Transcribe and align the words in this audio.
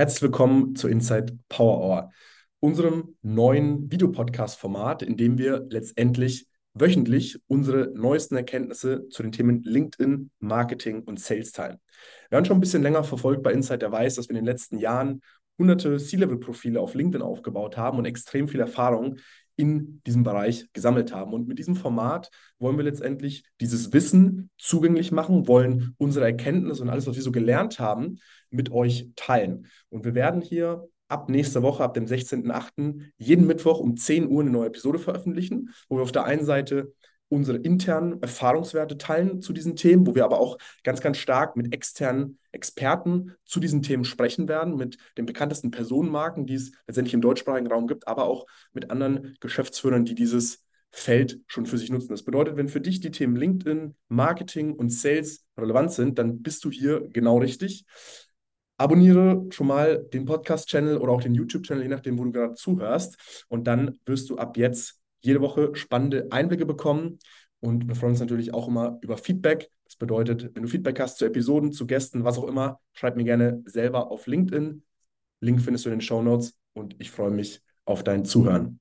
Herzlich 0.00 0.22
willkommen 0.22 0.74
zu 0.76 0.88
Inside 0.88 1.36
Power 1.50 1.78
Hour, 1.78 2.10
unserem 2.58 3.16
neuen 3.20 3.92
Videopodcast-Format, 3.92 5.02
in 5.02 5.18
dem 5.18 5.36
wir 5.36 5.66
letztendlich 5.68 6.46
wöchentlich 6.72 7.38
unsere 7.48 7.92
neuesten 7.94 8.34
Erkenntnisse 8.34 9.10
zu 9.10 9.22
den 9.22 9.30
Themen 9.30 9.62
LinkedIn, 9.62 10.30
Marketing 10.38 11.02
und 11.02 11.20
Sales 11.20 11.52
teilen. 11.52 11.80
Wer 12.30 12.38
uns 12.38 12.48
schon 12.48 12.56
ein 12.56 12.62
bisschen 12.62 12.82
länger 12.82 13.04
verfolgt 13.04 13.42
bei 13.42 13.52
Inside, 13.52 13.80
der 13.80 13.92
weiß, 13.92 14.14
dass 14.14 14.30
wir 14.30 14.30
in 14.30 14.36
den 14.36 14.46
letzten 14.46 14.78
Jahren 14.78 15.20
hunderte 15.58 15.98
C-Level-Profile 15.98 16.80
auf 16.80 16.94
LinkedIn 16.94 17.20
aufgebaut 17.20 17.76
haben 17.76 17.98
und 17.98 18.06
extrem 18.06 18.48
viel 18.48 18.60
Erfahrung 18.60 19.18
in 19.60 20.00
diesem 20.06 20.22
Bereich 20.22 20.66
gesammelt 20.72 21.12
haben. 21.14 21.32
Und 21.32 21.46
mit 21.46 21.58
diesem 21.58 21.76
Format 21.76 22.30
wollen 22.58 22.76
wir 22.76 22.84
letztendlich 22.84 23.44
dieses 23.60 23.92
Wissen 23.92 24.50
zugänglich 24.58 25.12
machen, 25.12 25.46
wollen 25.46 25.94
unsere 25.98 26.24
Erkenntnisse 26.24 26.82
und 26.82 26.88
alles, 26.88 27.06
was 27.06 27.16
wir 27.16 27.22
so 27.22 27.32
gelernt 27.32 27.78
haben, 27.78 28.18
mit 28.50 28.72
euch 28.72 29.08
teilen. 29.16 29.66
Und 29.90 30.04
wir 30.04 30.14
werden 30.14 30.40
hier 30.40 30.88
ab 31.08 31.28
nächster 31.28 31.62
Woche, 31.62 31.84
ab 31.84 31.94
dem 31.94 32.06
16.08., 32.06 33.00
jeden 33.18 33.46
Mittwoch 33.46 33.80
um 33.80 33.96
10 33.96 34.28
Uhr 34.28 34.40
eine 34.40 34.50
neue 34.50 34.68
Episode 34.68 34.98
veröffentlichen, 34.98 35.70
wo 35.88 35.96
wir 35.96 36.02
auf 36.02 36.12
der 36.12 36.24
einen 36.24 36.44
Seite 36.44 36.92
unsere 37.30 37.58
internen 37.58 38.20
Erfahrungswerte 38.20 38.98
teilen 38.98 39.40
zu 39.40 39.52
diesen 39.52 39.76
Themen, 39.76 40.06
wo 40.06 40.14
wir 40.14 40.24
aber 40.24 40.38
auch 40.38 40.58
ganz, 40.84 41.00
ganz 41.00 41.16
stark 41.16 41.56
mit 41.56 41.72
externen 41.72 42.38
Experten 42.52 43.32
zu 43.44 43.60
diesen 43.60 43.82
Themen 43.82 44.04
sprechen 44.04 44.48
werden, 44.48 44.76
mit 44.76 44.98
den 45.16 45.26
bekanntesten 45.26 45.70
Personenmarken, 45.70 46.44
die 46.46 46.54
es 46.54 46.72
letztendlich 46.86 47.14
im 47.14 47.20
deutschsprachigen 47.20 47.68
Raum 47.68 47.86
gibt, 47.86 48.08
aber 48.08 48.24
auch 48.24 48.46
mit 48.72 48.90
anderen 48.90 49.36
Geschäftsführern, 49.40 50.04
die 50.04 50.14
dieses 50.14 50.64
Feld 50.90 51.40
schon 51.46 51.66
für 51.66 51.78
sich 51.78 51.90
nutzen. 51.90 52.10
Das 52.10 52.24
bedeutet, 52.24 52.56
wenn 52.56 52.68
für 52.68 52.80
dich 52.80 53.00
die 53.00 53.12
Themen 53.12 53.36
LinkedIn, 53.36 53.94
Marketing 54.08 54.74
und 54.74 54.90
Sales 54.90 55.44
relevant 55.56 55.92
sind, 55.92 56.18
dann 56.18 56.42
bist 56.42 56.64
du 56.64 56.70
hier 56.70 57.08
genau 57.12 57.38
richtig. 57.38 57.84
Abonniere 58.76 59.46
schon 59.50 59.66
mal 59.66 60.02
den 60.12 60.24
Podcast-Channel 60.24 60.96
oder 60.96 61.12
auch 61.12 61.22
den 61.22 61.34
YouTube-Channel, 61.34 61.82
je 61.82 61.88
nachdem, 61.88 62.18
wo 62.18 62.24
du 62.24 62.32
gerade 62.32 62.54
zuhörst. 62.54 63.44
Und 63.48 63.66
dann 63.66 64.00
wirst 64.06 64.30
du 64.30 64.38
ab 64.38 64.56
jetzt 64.56 64.99
jede 65.20 65.40
Woche 65.40 65.74
spannende 65.74 66.28
Einblicke 66.30 66.66
bekommen. 66.66 67.18
Und 67.60 67.88
wir 67.88 67.94
freuen 67.94 68.12
uns 68.12 68.20
natürlich 68.20 68.54
auch 68.54 68.68
immer 68.68 68.98
über 69.02 69.16
Feedback. 69.18 69.70
Das 69.84 69.96
bedeutet, 69.96 70.54
wenn 70.54 70.62
du 70.62 70.68
Feedback 70.68 70.98
hast 71.00 71.18
zu 71.18 71.24
Episoden, 71.24 71.72
zu 71.72 71.86
Gästen, 71.86 72.24
was 72.24 72.38
auch 72.38 72.46
immer, 72.48 72.80
schreib 72.92 73.16
mir 73.16 73.24
gerne 73.24 73.62
selber 73.66 74.10
auf 74.10 74.26
LinkedIn. 74.26 74.82
Link 75.40 75.60
findest 75.60 75.84
du 75.84 75.90
in 75.90 75.96
den 75.96 76.00
Show 76.00 76.22
Notes 76.22 76.56
und 76.74 76.96
ich 76.98 77.10
freue 77.10 77.30
mich 77.30 77.60
auf 77.84 78.04
dein 78.04 78.24
Zuhören. 78.24 78.80